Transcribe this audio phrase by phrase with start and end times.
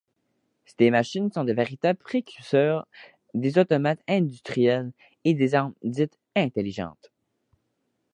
[0.79, 2.87] Ces machines sont de véritables précurseurs
[3.35, 4.91] des automates industriels
[5.25, 7.11] et des armes dites intelligentes.